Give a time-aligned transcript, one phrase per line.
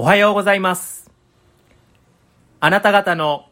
[0.00, 1.10] おはようございます。
[2.60, 3.46] あなた方の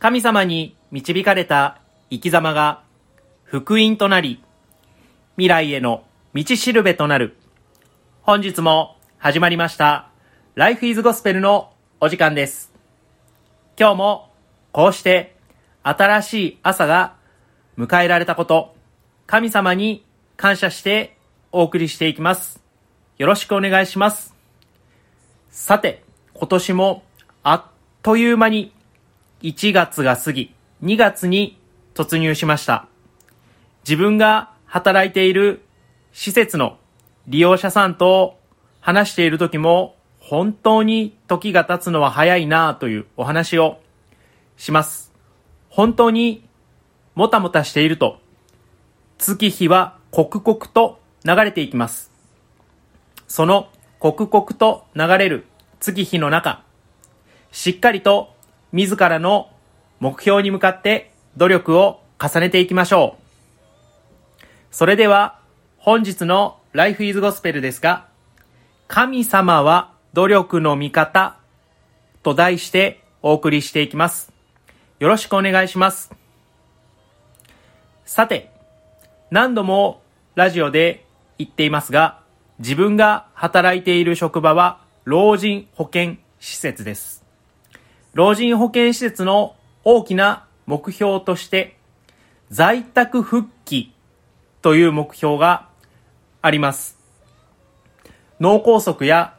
[0.00, 1.80] 神様に導かれた
[2.10, 2.82] 生き様が
[3.44, 4.42] 福音となり、
[5.36, 6.02] 未来への
[6.34, 7.36] 道しるべとなる。
[8.22, 10.10] 本日も始まりました、
[10.56, 12.72] Life is Gospel のお時間です。
[13.78, 14.32] 今日も
[14.72, 15.36] こうして
[15.84, 17.14] 新しい朝が
[17.78, 18.74] 迎えられたこと、
[19.28, 20.04] 神様に
[20.36, 21.16] 感謝して
[21.52, 22.60] お送りしていきます。
[23.18, 24.31] よろしくお願いします。
[25.52, 26.02] さて、
[26.32, 27.02] 今年も
[27.42, 27.64] あっ
[28.00, 28.72] という間に
[29.42, 31.58] 1月が過ぎ、2月に
[31.92, 32.86] 突入しました。
[33.84, 35.60] 自分が働いている
[36.14, 36.78] 施設の
[37.28, 38.38] 利用者さんと
[38.80, 43.78] 話している時も本当に時が経つのは早いなというお話を
[44.56, 45.12] します。
[45.68, 46.48] 本当に
[47.14, 48.20] もたもたしていると
[49.18, 52.10] 月日は刻々と流れていきます。
[53.28, 53.68] その
[54.02, 55.46] 刻々と流れる
[55.82, 56.62] 月日の中、
[57.50, 58.36] しっかりと
[58.70, 59.50] 自らの
[59.98, 64.44] 目標に向かって努力を重ねていきましょう。
[64.70, 65.40] それでは
[65.78, 68.06] 本日の Life is Gospel ですが、
[68.86, 71.36] 神様は努力の味方
[72.22, 74.32] と題してお送りしていきます。
[75.00, 76.12] よろしくお願いします。
[78.04, 78.52] さて、
[79.32, 80.00] 何度も
[80.36, 81.04] ラジオで
[81.38, 82.20] 言っていますが、
[82.60, 87.24] 自分が働いている職場は老人保健施設です。
[88.14, 91.76] 老人保健施設の大きな目標として、
[92.50, 93.92] 在宅復帰
[94.60, 95.66] という目標が
[96.40, 97.00] あります。
[98.38, 99.34] 脳梗塞や、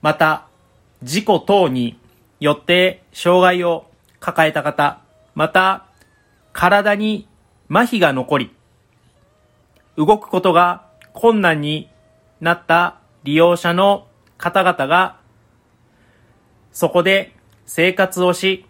[0.00, 0.46] また
[1.02, 2.00] 事故等に
[2.40, 5.02] よって障害を抱えた方、
[5.34, 5.84] また
[6.54, 7.28] 体に
[7.70, 8.56] 麻痺が残り、
[9.98, 11.90] 動くことが困難に
[12.40, 14.06] なった利用者の
[14.38, 15.18] 方々が、
[16.72, 17.32] そこで
[17.66, 18.64] 生活をし、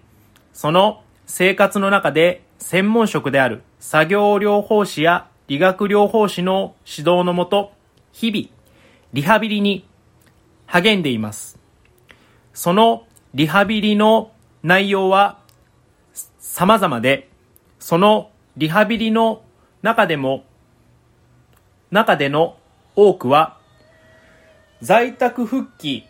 [0.52, 7.72] その生活の中で専門職である作業療法士や理学療法士の指導のもと、
[8.12, 8.48] 日々、
[9.12, 9.86] リハビリに
[10.66, 11.58] 励んでいます。
[12.52, 14.32] そのリハビリの
[14.62, 15.38] 内容は
[16.38, 17.28] 様々で、
[17.78, 19.42] そのリハビリの
[19.82, 20.44] 中でも、
[21.90, 22.56] 中での
[22.96, 23.56] 多くは、
[24.82, 26.06] 在宅復帰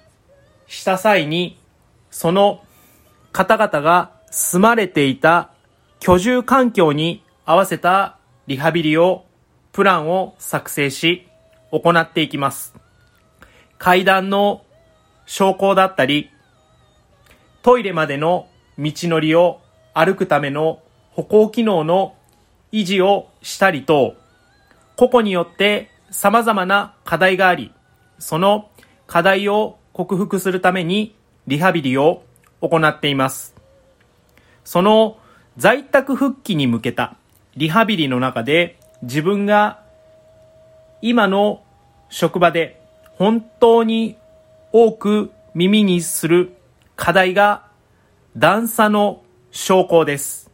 [0.67, 1.59] した際に、
[2.11, 2.63] その
[3.33, 5.51] 方々が住まれていた
[5.99, 8.17] 居住環境に合わせた
[8.47, 9.25] リハビリを、
[9.73, 11.29] プランを作成し、
[11.73, 12.75] 行っていきます。
[13.79, 14.65] 階段の
[15.27, 16.31] 昇降だったり、
[17.63, 18.49] トイレまでの
[18.79, 19.61] 道のりを
[19.95, 20.81] 歩くための
[21.13, 22.15] 歩行機能の
[22.73, 24.15] 維持をしたりと、
[24.97, 27.73] 個々によって様々な課題があり、
[28.21, 28.71] その
[29.09, 31.17] 課題を克服するために
[31.49, 32.23] リハビリを
[32.61, 33.57] 行っています。
[34.65, 35.19] その
[35.57, 37.17] 在宅復帰に向けた
[37.57, 39.83] リハビリの中で自分が
[41.03, 41.65] 今の
[42.09, 42.81] 職場で
[43.15, 44.17] 本当に
[44.73, 46.53] 多く耳にする
[46.95, 47.67] 課題が
[48.37, 50.51] 段差の昇降です。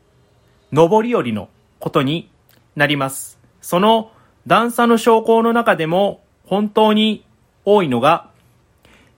[0.72, 1.48] 上り下りの
[1.78, 2.31] ことに
[2.75, 3.38] なります。
[3.60, 4.12] その
[4.47, 7.25] 段差の昇降の中でも本当に
[7.66, 8.31] 多いのが、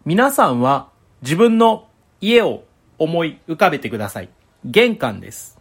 [0.07, 0.89] 皆さんは
[1.21, 1.87] 自分の
[2.21, 2.65] 家を
[2.99, 4.31] 思い浮かべてください。
[4.65, 5.59] 玄関です。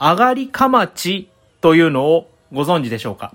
[0.00, 1.28] 上がりかまち
[1.60, 3.34] というのをご存知でしょうか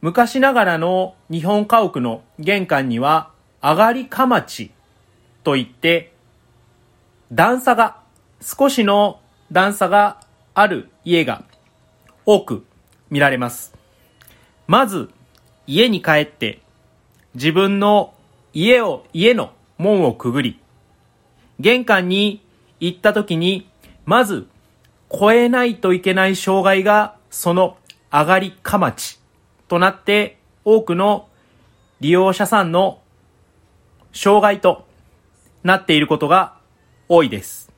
[0.00, 3.30] 昔ながらの日本家屋の玄関には
[3.62, 4.70] 上がりかまち
[5.44, 6.12] といって
[7.32, 7.98] 段差が
[8.40, 9.20] 少しの
[9.52, 10.20] 段差が
[10.54, 11.44] ある家が
[12.24, 12.64] 多く
[13.10, 13.74] 見られます。
[14.66, 15.10] まず
[15.66, 16.61] 家に帰って
[17.34, 18.14] 自分の
[18.52, 20.60] 家を、家の門をくぐり
[21.58, 22.44] 玄関に
[22.80, 23.68] 行った時に
[24.04, 24.46] まず
[25.12, 27.76] 越えないといけない障害がその
[28.10, 29.20] 上がりかまち
[29.68, 31.28] となって多くの
[32.00, 33.00] 利用者さんの
[34.12, 34.86] 障害と
[35.62, 36.56] なっていることが
[37.08, 37.70] 多いです。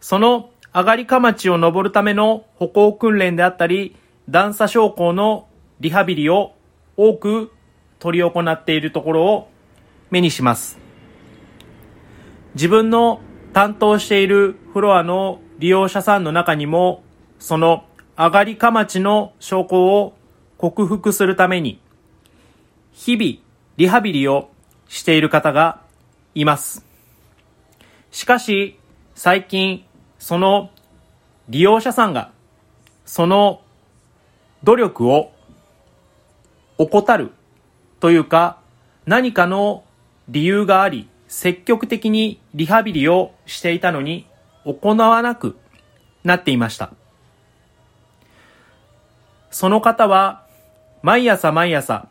[0.00, 3.96] その上がりかまちを登るための歩行訓練であったり、
[4.28, 5.48] 段差昇降の
[5.80, 6.54] リハビリを
[6.96, 7.52] 多く
[8.00, 9.50] 取り行っているところを
[10.10, 10.78] 目にします。
[12.54, 13.20] 自分の
[13.52, 17.04] 担当しているフロアの利用者さんの中にも、
[17.38, 17.84] その
[18.16, 20.14] 上がりかまちの昇降を
[20.56, 21.80] 克服するために、
[22.92, 23.38] 日々
[23.76, 24.50] リハビリを
[24.88, 25.80] している方が
[26.34, 26.84] います。
[28.10, 28.78] しかし、
[29.14, 29.84] 最近、
[30.18, 30.70] その
[31.48, 32.32] 利用者さんが、
[33.04, 33.60] その
[34.64, 35.32] 努力を
[36.78, 37.32] 怠る
[38.00, 38.58] というか、
[39.06, 39.84] 何かの
[40.28, 44.26] 理由があり、積極的にリハビリをしていたのに
[44.64, 45.56] 行わなく
[46.24, 46.92] なっていました。
[49.50, 50.44] その方は
[51.02, 52.08] 毎朝毎朝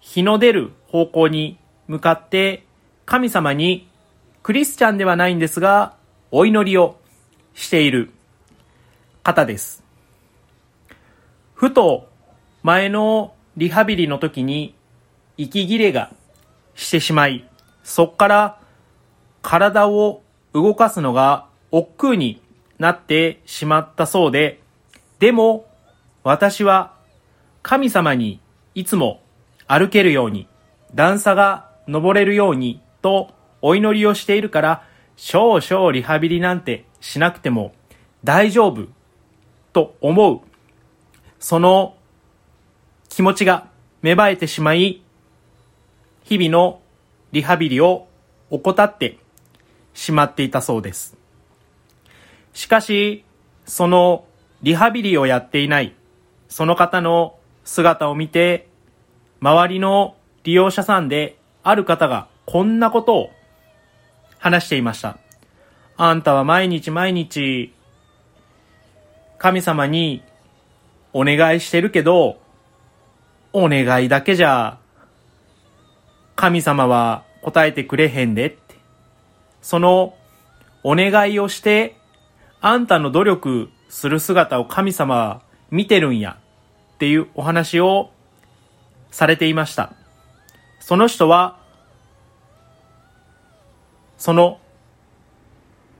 [0.00, 1.58] 日の出る方向に
[1.88, 2.64] 向かって
[3.06, 3.88] 神様に
[4.42, 5.94] クリスチャンではないんですが
[6.30, 6.96] お祈りを
[7.54, 8.10] している
[9.22, 9.82] 方です。
[11.54, 12.08] ふと
[12.62, 14.74] 前のリハビリの時に
[15.36, 16.10] 息切れが
[16.74, 17.48] してしまい、
[17.82, 18.60] そっから
[19.42, 20.22] 体を
[20.52, 22.40] 動かすのが億劫に
[22.78, 24.60] なってしまったそうで、
[25.18, 25.66] でも
[26.22, 26.94] 私は
[27.62, 28.40] 神様に
[28.74, 29.20] いつも
[29.66, 30.48] 歩けるように、
[30.94, 33.30] 段差が登れるようにと
[33.62, 34.82] お祈りをしているから、
[35.16, 37.72] 少々リハビリなんてしなくても
[38.24, 38.88] 大丈夫
[39.72, 40.40] と思う。
[41.38, 41.96] その
[43.08, 43.68] 気持ちが
[44.02, 45.03] 芽生えてしまい、
[46.24, 46.80] 日々の
[47.32, 48.08] リハビリを
[48.50, 49.18] 怠って
[49.94, 51.16] しまっていたそうです。
[52.52, 53.24] しかし、
[53.66, 54.24] その
[54.62, 55.94] リハビリをやっていない
[56.48, 58.68] その方の姿を見て、
[59.40, 63.30] 周りの利用者さんである方がこんなことを
[64.38, 65.18] 話していました。
[65.96, 67.74] あんたは毎日毎日
[69.38, 70.22] 神様に
[71.12, 72.38] お願いしてるけど、
[73.52, 74.78] お願いだけじゃ
[76.36, 78.76] 神様は答えてくれへんでって。
[79.62, 80.14] その
[80.82, 81.96] お願いをして、
[82.60, 86.38] あんたの努力する姿を神様は見てるんや
[86.94, 88.10] っていうお話を
[89.10, 89.92] されていました。
[90.80, 91.58] その人は、
[94.18, 94.58] その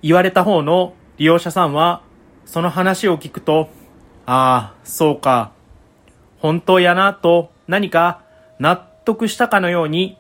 [0.02, 2.02] 言われた方の利用者さんは、
[2.44, 3.70] その話を聞くと、
[4.26, 5.52] ああ、そうか、
[6.38, 8.22] 本当やなと何か
[8.58, 10.18] 納得したかのように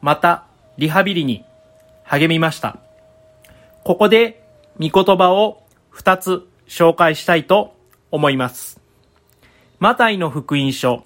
[0.00, 0.44] また
[0.76, 1.44] リハビリに
[2.04, 2.78] 励みました。
[3.84, 4.44] ここで
[4.80, 5.62] 御言葉を
[5.94, 7.74] 2つ紹介したいと
[8.10, 8.80] 思います。
[9.78, 11.04] マタイの福音書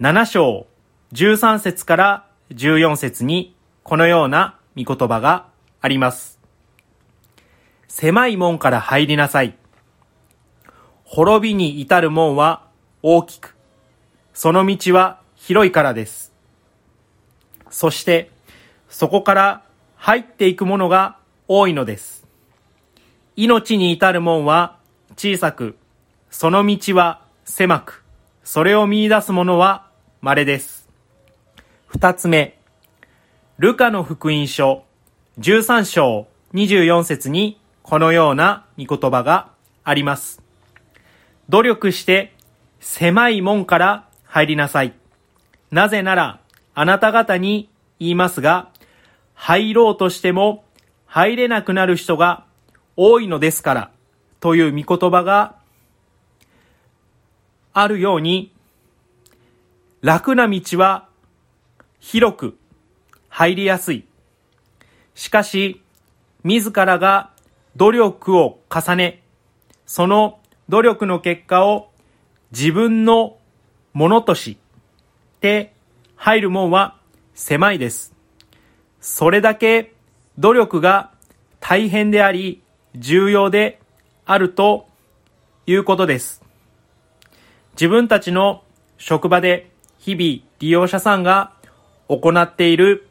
[0.00, 0.66] 7章
[1.12, 5.46] 13節から14節にこのような御言葉が
[5.80, 6.38] あります。
[7.88, 9.56] 狭い門から入りなさい。
[11.04, 12.66] 滅びに至る門は
[13.02, 13.56] 大きく、
[14.32, 16.29] その道は広いからです。
[17.70, 18.30] そして
[18.88, 19.62] そこから
[19.96, 21.16] 入っていくものが
[21.48, 22.26] 多いのです。
[23.36, 24.76] 命に至る門は
[25.16, 25.76] 小さく、
[26.30, 28.04] その道は狭く、
[28.44, 29.88] それを見出す者は
[30.20, 30.88] 稀です。
[31.86, 32.58] 二つ目、
[33.58, 34.84] ルカの福音書
[35.38, 39.50] 13章24節にこのような御言葉が
[39.84, 40.42] あります。
[41.48, 42.34] 努力して
[42.80, 44.94] 狭い門から入りなさい。
[45.70, 46.40] なぜなら
[46.74, 47.68] あなた方に
[47.98, 48.70] 言いますが、
[49.34, 50.64] 入ろうとしても
[51.06, 52.44] 入れなくなる人が
[52.96, 53.90] 多いのですから
[54.40, 55.56] という御言葉が
[57.72, 58.52] あるように、
[60.02, 61.08] 楽な道は
[62.00, 62.58] 広く
[63.28, 64.04] 入りやすい。
[65.14, 65.82] しかし、
[66.42, 67.30] 自らが
[67.76, 69.22] 努力を重ね、
[69.86, 71.90] その努力の結果を
[72.52, 73.36] 自分の
[73.92, 74.56] ものとし
[75.40, 75.72] て
[76.22, 76.98] 入る門は
[77.32, 78.12] 狭いです。
[79.00, 79.94] それだけ
[80.38, 81.12] 努力が
[81.60, 82.60] 大変であり
[82.94, 83.80] 重要で
[84.26, 84.86] あると
[85.66, 86.42] いうことです。
[87.72, 88.62] 自分たちの
[88.98, 91.54] 職場で日々利用者さんが
[92.06, 93.08] 行っている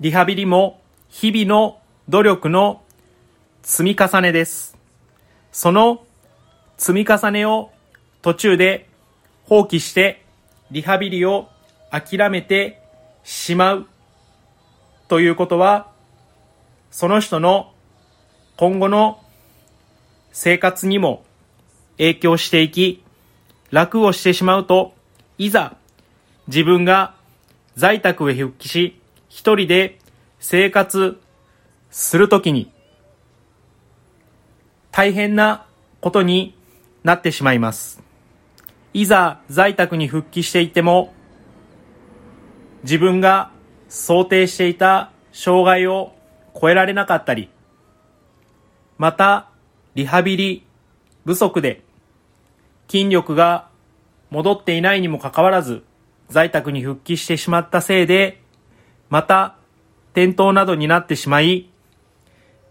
[0.00, 1.78] リハビリも日々の
[2.10, 2.82] 努力の
[3.62, 4.76] 積み重ねです。
[5.52, 6.04] その
[6.76, 7.70] 積み重ねを
[8.20, 8.90] 途中で
[9.44, 10.22] 放棄して
[10.70, 11.48] リハビリを
[11.90, 12.80] 諦めて
[13.24, 13.86] しまう
[15.08, 15.90] ということは、
[16.90, 17.72] その人の
[18.56, 19.20] 今後の
[20.32, 21.24] 生活にも
[21.98, 23.02] 影響していき、
[23.70, 24.94] 楽をしてしまうと、
[25.36, 25.76] いざ
[26.46, 27.14] 自分が
[27.76, 29.98] 在宅へ復帰し、一人で
[30.40, 31.20] 生活
[31.90, 32.70] するときに、
[34.90, 35.66] 大変な
[36.00, 36.56] ことに
[37.04, 38.02] なってしまいます。
[38.94, 41.14] いざ在宅に復帰していても、
[42.82, 43.50] 自分が
[43.88, 46.12] 想定していた障害を
[46.60, 47.50] 超えられなかったり、
[48.98, 49.48] また、
[49.94, 50.64] リハビリ
[51.24, 51.82] 不足で
[52.88, 53.68] 筋力が
[54.30, 55.82] 戻っていないにもかかわらず、
[56.28, 58.40] 在宅に復帰してしまったせいで、
[59.08, 59.56] また、
[60.12, 61.70] 転倒などになってしまい、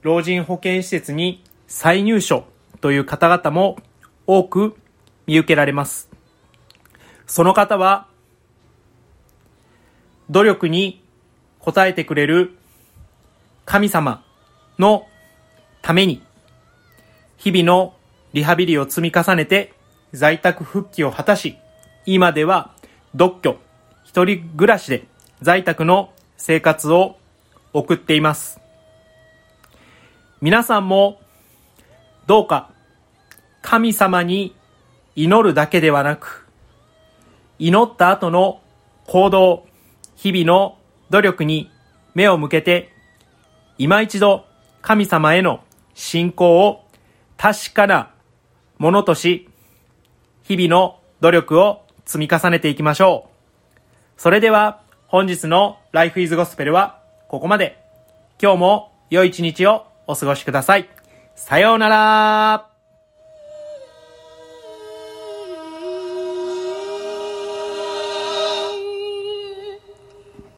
[0.02, 2.46] 老人保健施設に再入所
[2.82, 3.78] という方々も
[4.26, 4.76] 多く
[5.26, 6.10] 見受けられます。
[7.26, 8.08] その方は
[10.30, 11.02] 努力に
[11.62, 12.58] 応えてくれる
[13.66, 14.24] 神様
[14.80, 15.06] の
[15.82, 16.22] ために、
[17.38, 17.94] 日々の
[18.34, 19.74] リハビリを積み重ねて
[20.14, 21.58] 在宅復帰を果たし、
[22.06, 22.72] 今では
[23.14, 23.58] 独居、
[24.04, 25.06] 一人暮らしで
[25.42, 27.18] 在宅の生活を
[27.74, 28.60] 送っています。
[30.42, 31.20] 皆さんも
[32.28, 32.70] どうか
[33.62, 34.56] 神様に
[35.16, 36.48] 祈るだけではなく、
[37.60, 38.62] 祈った後の
[39.06, 39.67] 行動、
[40.18, 40.78] 日々の
[41.10, 41.72] 努力に
[42.14, 42.92] 目を向けて、
[43.78, 44.46] 今一度
[44.82, 46.84] 神様への信仰を
[47.38, 48.12] 確かな
[48.78, 49.48] ものとし、
[50.44, 53.30] 日々の努力を積み重ねていきましょ
[53.78, 53.82] う。
[54.18, 57.84] それでは本日の Life is Gospel はここまで。
[58.42, 60.90] 今日も良い一日をお過ごしください。
[61.36, 62.77] さようなら